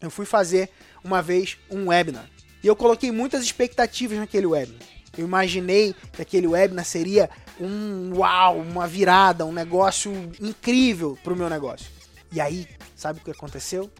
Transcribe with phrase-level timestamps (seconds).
[0.00, 0.70] eu fui fazer
[1.02, 2.28] uma vez um webinar.
[2.62, 4.82] E eu coloquei muitas expectativas naquele webinar.
[5.16, 7.30] Eu imaginei que aquele webinar seria
[7.60, 11.90] um uau, uma virada, um negócio incrível para o meu negócio.
[12.30, 13.90] E aí, sabe o que aconteceu?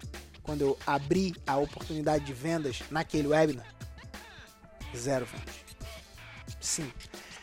[0.43, 3.67] Quando eu abri a oportunidade de vendas naquele webinar,
[4.97, 5.55] zero vendas.
[6.61, 6.93] Sim.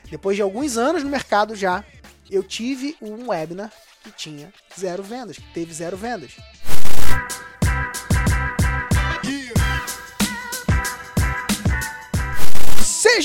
[0.09, 1.83] Depois de alguns anos no mercado já,
[2.29, 3.71] eu tive um webinar
[4.03, 6.35] que tinha zero vendas, que teve zero vendas.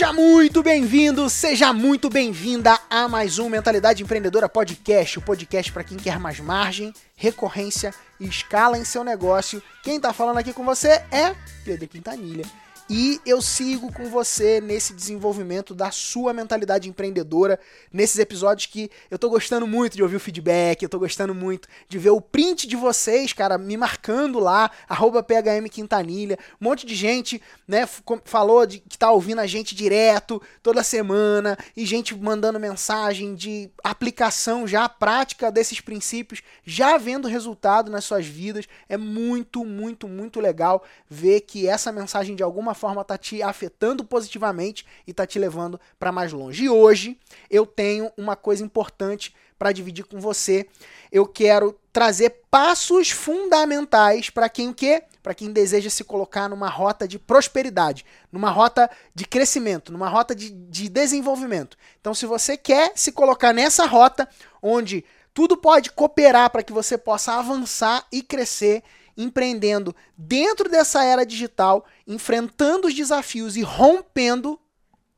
[0.08, 5.84] Seja muito bem-vindo, seja muito bem-vinda a mais um Mentalidade Empreendedora Podcast, o podcast para
[5.84, 9.62] quem quer mais margem, recorrência e escala em seu negócio.
[9.82, 12.46] Quem está falando aqui com você é Pedro Quintanilha
[12.90, 17.60] e eu sigo com você nesse desenvolvimento da sua mentalidade empreendedora,
[17.92, 21.68] nesses episódios que eu tô gostando muito de ouvir o feedback, eu tô gostando muito
[21.86, 26.86] de ver o print de vocês, cara, me marcando lá, arroba PHM Quintanilha, um monte
[26.86, 27.86] de gente, né,
[28.24, 33.70] falou de que tá ouvindo a gente direto, toda semana, e gente mandando mensagem de
[33.84, 40.40] aplicação já prática desses princípios, já vendo resultado nas suas vidas, é muito, muito, muito
[40.40, 45.38] legal ver que essa mensagem de alguma forma está te afetando positivamente e está te
[45.38, 46.64] levando para mais longe.
[46.64, 47.18] E hoje
[47.50, 50.66] eu tenho uma coisa importante para dividir com você.
[51.10, 55.02] Eu quero trazer passos fundamentais para quem o quê?
[55.22, 60.34] Para quem deseja se colocar numa rota de prosperidade, numa rota de crescimento, numa rota
[60.34, 61.76] de, de desenvolvimento.
[62.00, 64.28] Então, se você quer se colocar nessa rota
[64.62, 65.04] onde
[65.34, 68.82] tudo pode cooperar para que você possa avançar e crescer
[69.18, 74.58] empreendendo dentro dessa era digital, enfrentando os desafios e rompendo,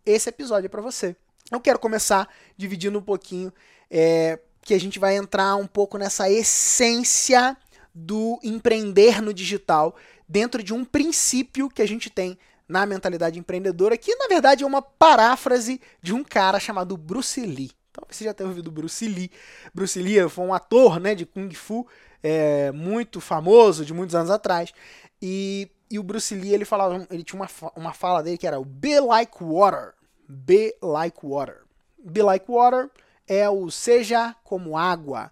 [0.04, 1.14] esse episódio é para você.
[1.52, 3.52] Eu quero começar dividindo um pouquinho,
[3.90, 7.56] é, que a gente vai entrar um pouco nessa essência
[7.94, 9.94] do empreender no digital,
[10.26, 14.66] dentro de um princípio que a gente tem na mentalidade empreendedora, que na verdade é
[14.66, 17.72] uma paráfrase de um cara chamado Bruce Lee.
[17.92, 19.30] Talvez você já tenha ouvido Bruce Lee.
[19.74, 21.86] Bruce Lee foi um ator né, de Kung Fu
[22.22, 24.72] é, muito famoso de muitos anos atrás.
[25.20, 28.58] E, e o Bruce Lee, ele falava, ele tinha uma, uma fala dele que era
[28.58, 29.94] o Be like water.
[30.28, 31.62] Be like water.
[31.98, 32.90] Be like water
[33.30, 35.30] é o seja como água,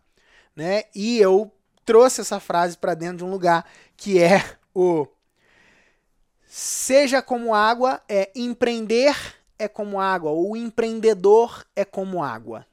[0.54, 0.84] né?
[0.94, 1.50] E eu
[1.84, 5.04] trouxe essa frase para dentro de um lugar que é o
[6.46, 9.16] seja como água é empreender
[9.58, 12.64] é como água, o empreendedor é como água,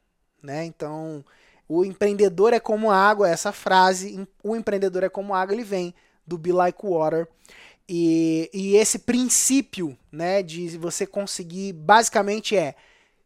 [0.44, 0.64] né?
[0.64, 1.26] Então,
[1.68, 5.94] o empreendedor é como água, essa frase, o empreendedor é como água, ele vem
[6.26, 7.28] do Be Like Water.
[7.88, 12.76] E, e esse princípio né, de você conseguir, basicamente é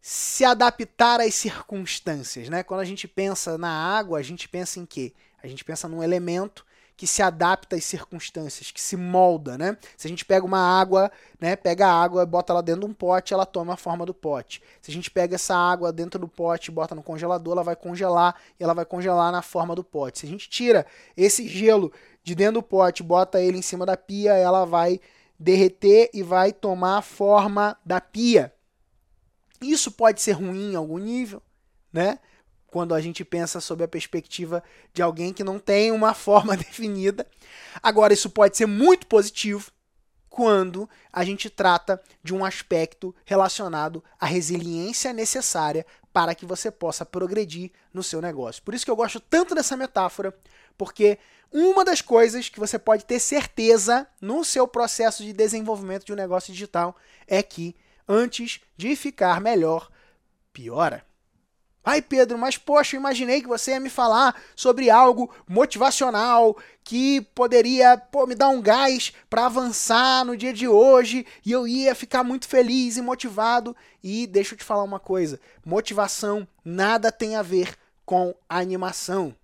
[0.01, 2.49] se adaptar às circunstâncias.
[2.49, 2.63] Né?
[2.63, 5.13] Quando a gente pensa na água, a gente pensa em quê?
[5.41, 6.65] A gente pensa num elemento
[6.99, 9.77] que se adapta às circunstâncias, que se molda, né?
[9.95, 12.93] Se a gente pega uma água, né, pega a água, bota ela dentro de um
[12.93, 14.61] pote, ela toma a forma do pote.
[14.81, 18.35] Se a gente pega essa água dentro do pote bota no congelador, ela vai congelar
[18.59, 20.19] e ela vai congelar na forma do pote.
[20.19, 21.89] Se a gente tira esse gelo
[22.21, 24.99] de dentro do pote, bota ele em cima da pia, ela vai
[25.39, 28.53] derreter e vai tomar a forma da pia.
[29.61, 31.41] Isso pode ser ruim em algum nível,
[31.93, 32.19] né?
[32.71, 34.63] Quando a gente pensa sob a perspectiva
[34.93, 37.25] de alguém que não tem uma forma definida.
[37.81, 39.71] Agora, isso pode ser muito positivo
[40.29, 47.05] quando a gente trata de um aspecto relacionado à resiliência necessária para que você possa
[47.05, 48.63] progredir no seu negócio.
[48.63, 50.33] Por isso que eu gosto tanto dessa metáfora,
[50.77, 51.17] porque
[51.51, 56.15] uma das coisas que você pode ter certeza no seu processo de desenvolvimento de um
[56.15, 56.95] negócio digital
[57.27, 57.75] é que
[58.07, 59.89] antes de ficar melhor,
[60.53, 61.08] piora.
[61.83, 67.21] Ai, Pedro, mas poxa, eu imaginei que você ia me falar sobre algo motivacional que
[67.33, 71.95] poderia pô, me dar um gás para avançar no dia de hoje e eu ia
[71.95, 73.75] ficar muito feliz e motivado.
[74.03, 77.75] E deixa eu te falar uma coisa: motivação nada tem a ver
[78.05, 79.35] com animação.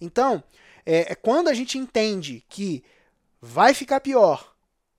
[0.00, 0.42] Então,
[0.86, 2.84] é, é quando a gente entende que
[3.40, 4.54] vai ficar pior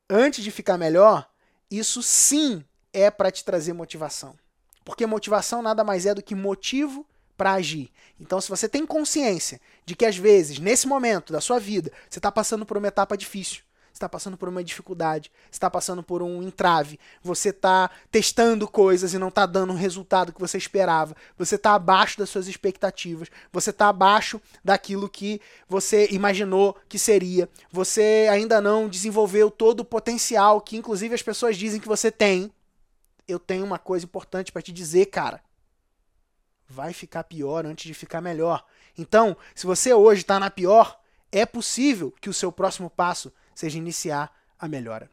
[0.09, 1.29] antes de ficar melhor,
[1.69, 4.35] isso sim é para te trazer motivação.
[4.83, 7.05] Porque motivação nada mais é do que motivo
[7.37, 7.91] para agir.
[8.19, 12.19] Então, se você tem consciência de que às vezes, nesse momento da sua vida, você
[12.19, 16.41] está passando por uma etapa difícil, está passando por uma dificuldade, está passando por um
[16.41, 21.55] entrave, você está testando coisas e não está dando o resultado que você esperava, você
[21.55, 28.27] está abaixo das suas expectativas, você está abaixo daquilo que você imaginou que seria, você
[28.31, 32.51] ainda não desenvolveu todo o potencial que, inclusive, as pessoas dizem que você tem
[33.31, 35.41] eu tenho uma coisa importante para te dizer, cara.
[36.67, 38.65] Vai ficar pior antes de ficar melhor.
[38.97, 40.99] Então, se você hoje está na pior,
[41.31, 45.09] é possível que o seu próximo passo seja iniciar a melhora.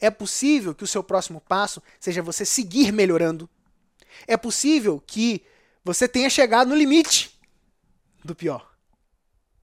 [0.00, 3.48] É possível que o seu próximo passo seja você seguir melhorando.
[4.26, 5.44] É possível que
[5.84, 7.38] você tenha chegado no limite
[8.24, 8.72] do pior.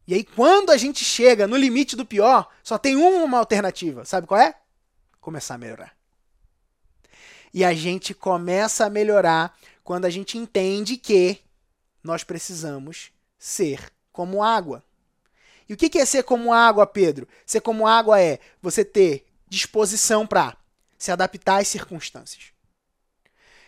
[0.07, 4.03] E aí, quando a gente chega no limite do pior, só tem uma alternativa.
[4.05, 4.55] Sabe qual é?
[5.21, 5.98] Começar a melhorar.
[7.53, 11.39] E a gente começa a melhorar quando a gente entende que
[12.03, 14.83] nós precisamos ser como água.
[15.67, 17.27] E o que é ser como água, Pedro?
[17.45, 20.57] Ser como água é você ter disposição para
[20.97, 22.51] se adaptar às circunstâncias.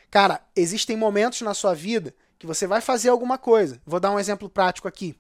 [0.10, 3.82] Cara, existem momentos na sua vida que você vai fazer alguma coisa.
[3.86, 5.16] Vou dar um exemplo prático aqui.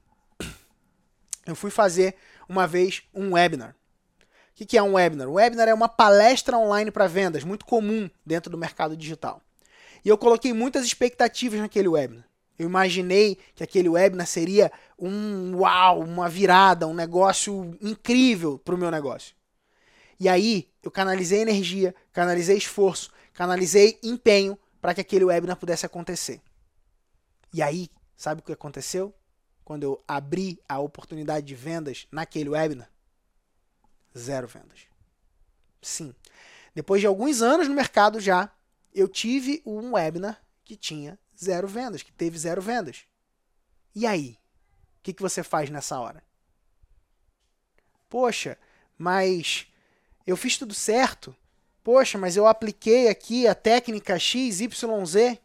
[1.45, 2.15] Eu fui fazer
[2.49, 3.75] uma vez um webinar.
[4.59, 5.27] O que é um webinar?
[5.27, 9.41] O webinar é uma palestra online para vendas, muito comum dentro do mercado digital.
[10.03, 12.25] E eu coloquei muitas expectativas naquele webinar.
[12.59, 18.77] Eu imaginei que aquele webinar seria um uau, uma virada, um negócio incrível para o
[18.77, 19.35] meu negócio.
[20.19, 26.39] E aí eu canalizei energia, canalizei esforço, canalizei empenho para que aquele webinar pudesse acontecer.
[27.51, 29.13] E aí, sabe o que aconteceu?
[29.65, 32.89] Quando eu abri a oportunidade de vendas naquele webinar?
[34.17, 34.79] Zero vendas.
[35.81, 36.13] Sim.
[36.75, 38.51] Depois de alguns anos no mercado já,
[38.93, 43.03] eu tive um webinar que tinha zero vendas, que teve zero vendas.
[43.95, 44.37] E aí?
[44.99, 46.23] O que, que você faz nessa hora?
[48.09, 48.57] Poxa,
[48.97, 49.67] mas
[50.27, 51.35] eu fiz tudo certo.
[51.83, 55.41] Poxa, mas eu apliquei aqui a técnica X, Y, Z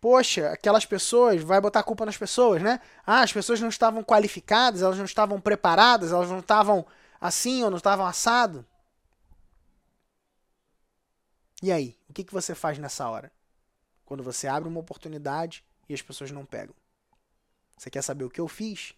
[0.00, 2.80] poxa, aquelas pessoas, vai botar a culpa nas pessoas, né?
[3.06, 6.86] Ah, as pessoas não estavam qualificadas, elas não estavam preparadas, elas não estavam
[7.20, 8.64] assim ou não estavam assado.
[11.62, 13.30] E aí, o que, que você faz nessa hora?
[14.04, 16.74] Quando você abre uma oportunidade e as pessoas não pegam.
[17.76, 18.94] Você quer saber o que eu fiz?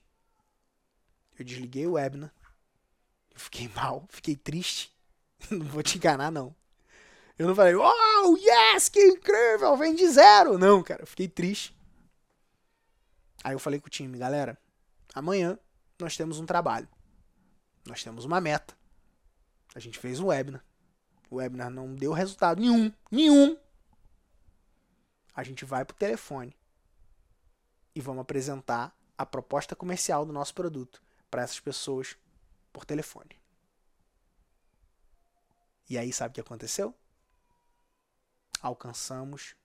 [1.39, 2.33] Eu desliguei o webinar.
[3.33, 4.95] Eu fiquei mal, fiquei triste.
[5.51, 6.55] não vou te enganar, não.
[7.39, 10.59] Eu não falei, oh, yes, que incrível, vem de zero.
[10.59, 11.77] Não, cara, eu fiquei triste.
[13.43, 14.57] Aí eu falei com o time, galera,
[15.13, 15.59] amanhã
[15.99, 16.89] nós temos um trabalho.
[17.87, 18.76] Nós temos uma meta.
[19.75, 20.64] A gente fez um webinar.
[21.31, 22.93] O webinar não deu resultado nenhum.
[23.11, 23.58] Nenhum.
[25.34, 26.56] A gente vai pro telefone
[27.94, 32.17] e vamos apresentar a proposta comercial do nosso produto para essas pessoas
[32.73, 33.40] por telefone.
[35.88, 36.94] E aí, sabe o que aconteceu?
[38.62, 39.56] alcançamos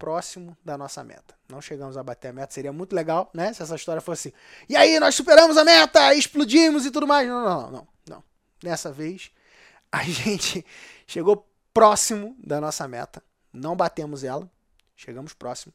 [0.00, 1.36] próximo da nossa meta.
[1.48, 3.52] Não chegamos a bater a meta, seria muito legal, né?
[3.52, 4.34] Se essa história fosse.
[4.68, 7.28] E aí, nós superamos a meta, explodimos e tudo mais.
[7.28, 8.24] Não, não, não, não.
[8.60, 9.30] Dessa vez,
[9.92, 10.64] a gente
[11.06, 13.22] chegou próximo da nossa meta.
[13.52, 14.50] Não batemos ela,
[14.96, 15.72] chegamos próximo.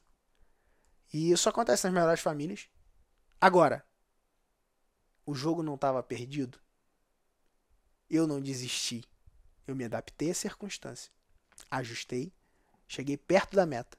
[1.13, 2.68] E isso acontece nas melhores famílias.
[3.39, 3.86] Agora,
[5.25, 6.60] o jogo não estava perdido.
[8.10, 9.04] Eu não desisti.
[9.68, 11.12] Eu me adaptei à circunstância.
[11.69, 12.33] Ajustei
[12.88, 13.98] Cheguei perto da meta.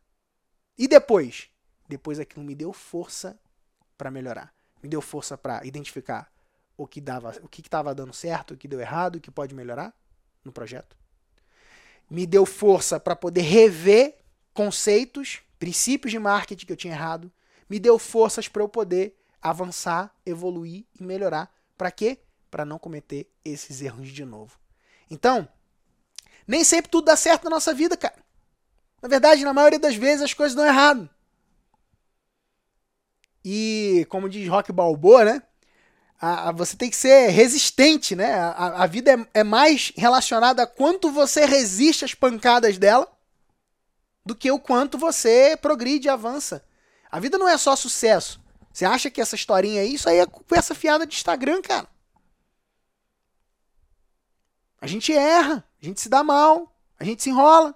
[0.78, 1.49] E depois?
[1.88, 3.38] Depois aquilo me deu força
[3.96, 4.52] para melhorar.
[4.82, 6.31] Me deu força para identificar
[6.76, 9.55] o que dava, o que estava dando certo, o que deu errado, o que pode
[9.55, 9.94] melhorar
[10.44, 10.96] no projeto.
[12.11, 14.19] Me deu força para poder rever
[14.52, 17.32] conceitos, princípios de marketing que eu tinha errado.
[17.69, 21.52] Me deu forças para eu poder avançar, evoluir e melhorar.
[21.76, 22.19] Para quê?
[22.50, 24.58] Para não cometer esses erros de novo.
[25.10, 25.48] Então,
[26.46, 28.26] nem sempre tudo dá certo na nossa vida, cara.
[29.03, 31.08] Na verdade, na maioria das vezes as coisas dão errado.
[33.44, 35.43] E, como diz Rock Balboa, né?
[36.20, 38.34] A, a, você tem que ser resistente, né?
[38.34, 43.06] A, a vida é, é, mais relacionada a quanto você resiste às pancadas dela
[44.24, 46.65] do que o quanto você progride e avança.
[47.10, 48.41] A vida não é só sucesso.
[48.72, 51.88] Você acha que essa historinha aí, isso aí é conversa fiada de Instagram, cara.
[54.81, 57.74] A gente erra, a gente se dá mal, a gente se enrola.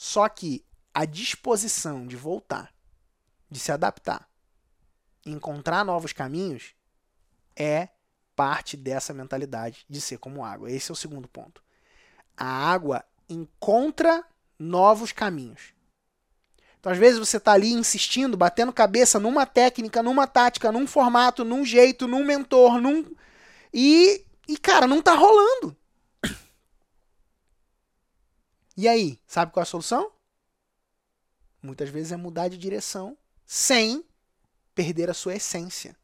[0.00, 0.64] Só que
[0.94, 2.72] a disposição de voltar,
[3.50, 4.28] de se adaptar,
[5.26, 6.72] encontrar novos caminhos,
[7.56, 7.88] é
[8.36, 10.70] parte dessa mentalidade de ser como água.
[10.70, 11.60] Esse é o segundo ponto.
[12.36, 14.24] A água encontra
[14.56, 15.74] novos caminhos.
[16.78, 21.44] Então, às vezes, você está ali insistindo, batendo cabeça numa técnica, numa tática, num formato,
[21.44, 23.04] num jeito, num mentor, num.
[23.74, 25.76] E, e cara, não está rolando.
[28.78, 30.12] E aí, sabe qual é a solução?
[31.60, 34.04] Muitas vezes é mudar de direção sem
[34.72, 35.96] perder a sua essência.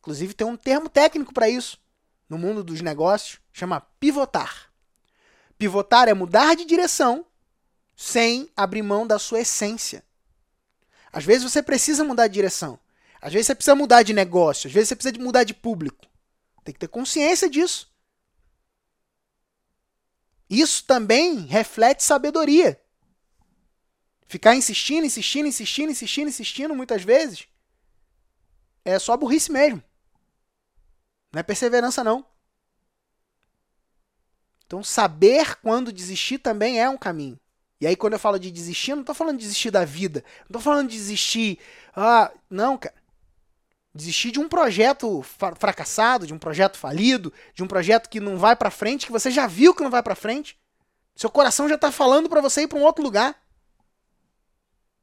[0.00, 1.80] Inclusive tem um termo técnico para isso
[2.28, 4.72] no mundo dos negócios, chama pivotar.
[5.56, 7.24] Pivotar é mudar de direção
[7.94, 10.02] sem abrir mão da sua essência.
[11.12, 12.76] Às vezes você precisa mudar de direção.
[13.20, 16.08] Às vezes você precisa mudar de negócio, às vezes você precisa mudar de público.
[16.64, 17.91] Tem que ter consciência disso.
[20.52, 22.78] Isso também reflete sabedoria.
[24.26, 27.48] Ficar insistindo, insistindo, insistindo, insistindo, insistindo, muitas vezes,
[28.84, 29.82] é só burrice mesmo.
[31.32, 32.26] Não é perseverança, não.
[34.66, 37.40] Então, saber quando desistir também é um caminho.
[37.80, 40.22] E aí, quando eu falo de desistir, eu não estou falando de desistir da vida.
[40.40, 41.58] Não estou falando de desistir.
[41.96, 42.94] Ah, não, cara.
[43.94, 48.56] Desistir de um projeto fracassado, de um projeto falido, de um projeto que não vai
[48.56, 50.58] para frente, que você já viu que não vai para frente.
[51.14, 53.36] Seu coração já está falando para você ir para um outro lugar.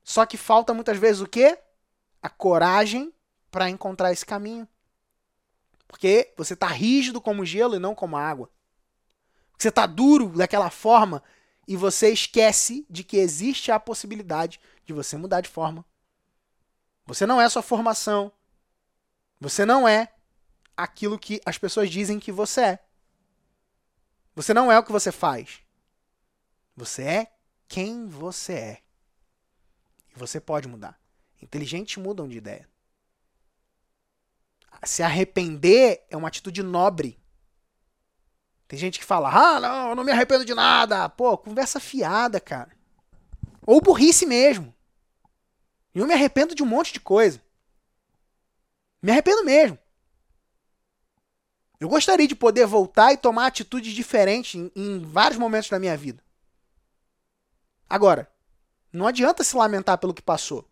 [0.04, 1.60] Só que falta muitas vezes o quê?
[2.22, 3.14] A coragem
[3.52, 4.68] para encontrar esse caminho.
[5.88, 8.50] Porque você está rígido como gelo e não como água.
[9.58, 11.22] Você está duro daquela forma
[11.68, 15.86] e você esquece de que existe a possibilidade de você mudar de forma.
[17.06, 18.32] Você não é sua formação.
[19.40, 20.14] Você não é
[20.76, 22.80] aquilo que as pessoas dizem que você é.
[24.36, 25.62] Você não é o que você faz.
[26.76, 27.34] Você é
[27.68, 28.82] quem você é.
[30.16, 31.00] E você pode mudar.
[31.42, 32.68] Inteligentes mudam de ideia.
[34.84, 37.20] Se arrepender é uma atitude nobre.
[38.68, 41.10] Tem gente que fala, ah, não, eu não me arrependo de nada.
[41.10, 42.72] Pô, conversa fiada, cara.
[43.66, 44.74] Ou burrice mesmo.
[45.94, 47.42] Eu me arrependo de um monte de coisa.
[49.02, 49.78] Me arrependo mesmo.
[51.80, 55.96] Eu gostaria de poder voltar e tomar atitudes diferentes em, em vários momentos da minha
[55.96, 56.22] vida.
[57.90, 58.30] Agora,
[58.92, 60.70] não adianta se lamentar pelo que passou.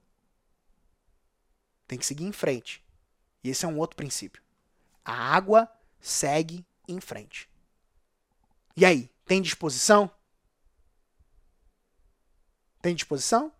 [1.88, 2.84] Tem que seguir em frente.
[3.42, 4.44] E esse é um outro princípio.
[5.06, 7.50] A água segue em frente.
[8.76, 10.12] E aí, tem disposição?
[12.82, 13.52] Tem disposição?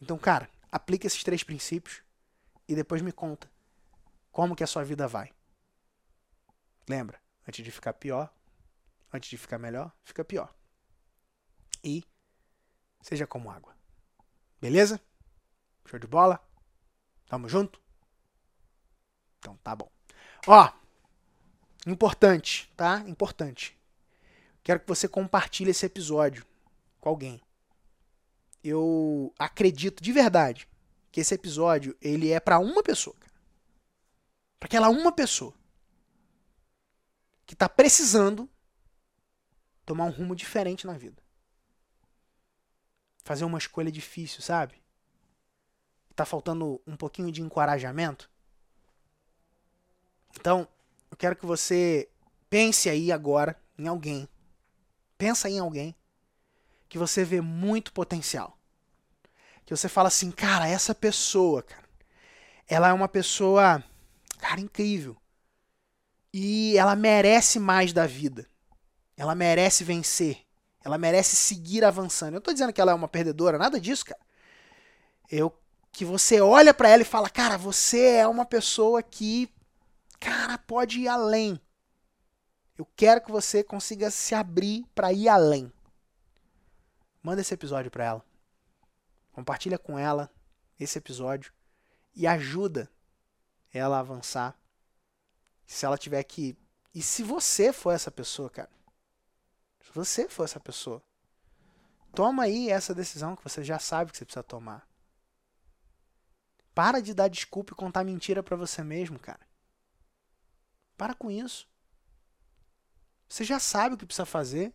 [0.00, 2.02] Então, cara, aplique esses três princípios
[2.68, 3.53] e depois me conta
[4.34, 5.32] como que a sua vida vai.
[6.88, 8.34] Lembra, antes de ficar pior,
[9.12, 10.52] antes de ficar melhor, fica pior.
[11.84, 12.02] E
[13.00, 13.76] seja como água.
[14.60, 15.00] Beleza?
[15.86, 16.44] Show de bola?
[17.28, 17.80] Tamo junto?
[19.38, 19.88] Então tá bom.
[20.48, 20.72] Ó,
[21.86, 23.04] importante, tá?
[23.06, 23.78] Importante.
[24.64, 26.44] Quero que você compartilhe esse episódio
[27.00, 27.40] com alguém.
[28.64, 30.68] Eu acredito de verdade
[31.12, 33.14] que esse episódio ele é para uma pessoa,
[34.64, 35.52] para aquela uma pessoa
[37.44, 38.48] que está precisando
[39.84, 41.22] tomar um rumo diferente na vida,
[43.22, 44.82] fazer uma escolha difícil, sabe?
[46.16, 48.30] Tá faltando um pouquinho de encorajamento.
[50.40, 50.66] Então,
[51.10, 52.08] eu quero que você
[52.48, 54.26] pense aí agora em alguém
[55.18, 55.94] Pensa em alguém
[56.88, 58.58] que você vê muito potencial.
[59.66, 61.86] Que você fala assim, cara, essa pessoa, cara,
[62.66, 63.84] ela é uma pessoa,
[64.44, 65.16] cara, incrível.
[66.30, 68.46] E ela merece mais da vida.
[69.16, 70.44] Ela merece vencer.
[70.84, 72.34] Ela merece seguir avançando.
[72.34, 74.20] Eu tô dizendo que ela é uma perdedora, nada disso, cara.
[75.30, 75.50] Eu
[75.90, 79.48] que você olha para ela e fala, cara, você é uma pessoa que,
[80.20, 81.58] cara, pode ir além.
[82.76, 85.72] Eu quero que você consiga se abrir para ir além.
[87.22, 88.26] Manda esse episódio para ela.
[89.32, 90.28] Compartilha com ela
[90.78, 91.52] esse episódio
[92.14, 92.90] e ajuda
[93.78, 94.58] ela avançar.
[95.66, 96.56] Se ela tiver que
[96.94, 98.70] e se você for essa pessoa, cara?
[99.80, 101.02] Se você for essa pessoa,
[102.14, 104.88] toma aí essa decisão que você já sabe que você precisa tomar.
[106.72, 109.46] Para de dar desculpa e contar mentira para você mesmo, cara.
[110.96, 111.68] Para com isso.
[113.28, 114.72] Você já sabe o que precisa fazer.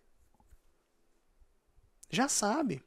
[2.10, 2.84] Já sabe.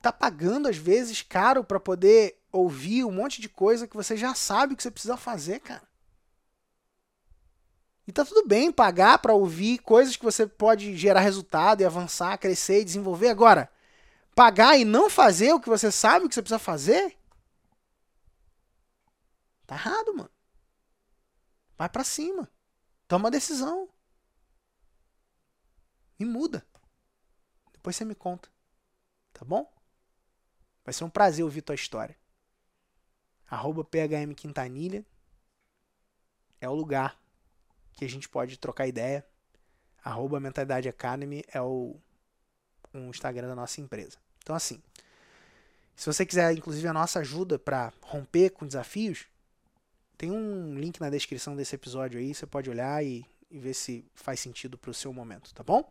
[0.00, 4.34] Tá pagando às vezes caro para poder ouvir um monte de coisa que você já
[4.34, 5.86] sabe o que você precisa fazer, cara.
[8.06, 12.38] E tá tudo bem pagar para ouvir coisas que você pode gerar resultado e avançar,
[12.38, 13.28] crescer e desenvolver.
[13.28, 13.70] Agora,
[14.34, 17.18] pagar e não fazer o que você sabe que você precisa fazer?
[19.66, 20.30] Tá errado, mano.
[21.76, 22.48] Vai para cima.
[23.08, 23.88] Toma uma decisão.
[26.18, 26.64] E muda.
[27.72, 28.48] Depois você me conta.
[29.32, 29.70] Tá bom?
[30.84, 32.16] Vai ser um prazer ouvir tua história.
[33.48, 35.04] Arroba PHM Quintanilha
[36.60, 37.18] é o lugar
[37.92, 39.24] que a gente pode trocar ideia.
[40.02, 41.96] Arroba Mentalidade Academy é o
[42.92, 44.18] um Instagram da nossa empresa.
[44.42, 44.82] Então, assim,
[45.94, 49.26] se você quiser, inclusive, a nossa ajuda para romper com desafios,
[50.16, 54.04] tem um link na descrição desse episódio aí, você pode olhar e, e ver se
[54.14, 55.90] faz sentido para o seu momento, tá bom?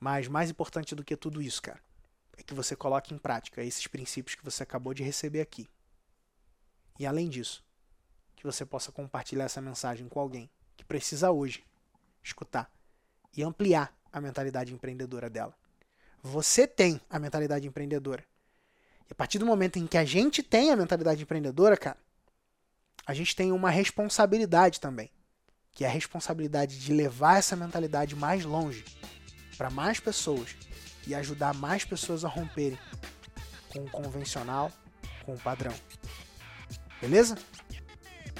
[0.00, 1.80] Mas mais importante do que tudo isso, cara,
[2.36, 5.68] é que você coloque em prática esses princípios que você acabou de receber aqui.
[6.98, 7.64] E além disso,
[8.36, 11.64] que você possa compartilhar essa mensagem com alguém que precisa hoje
[12.22, 12.70] escutar
[13.36, 15.54] e ampliar a mentalidade empreendedora dela.
[16.22, 18.24] Você tem a mentalidade empreendedora.
[19.08, 21.98] E a partir do momento em que a gente tem a mentalidade empreendedora, cara,
[23.06, 25.10] a gente tem uma responsabilidade também,
[25.72, 28.84] que é a responsabilidade de levar essa mentalidade mais longe
[29.56, 30.56] para mais pessoas
[31.06, 32.78] e ajudar mais pessoas a romperem
[33.72, 34.70] com o convencional,
[35.24, 35.74] com o padrão.
[37.02, 37.36] Beleza?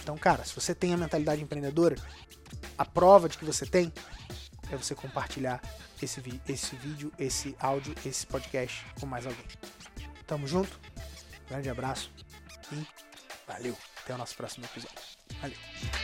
[0.01, 1.97] Então, cara, se você tem a mentalidade empreendedora,
[2.79, 3.93] a prova de que você tem
[4.71, 5.61] é você compartilhar
[6.01, 9.45] esse, esse vídeo, esse áudio, esse podcast com mais alguém.
[10.27, 10.81] Tamo junto,
[11.49, 12.11] grande abraço
[12.73, 12.87] e
[13.47, 13.77] valeu!
[14.05, 14.99] Até o nosso próximo episódio.
[15.41, 16.02] Valeu!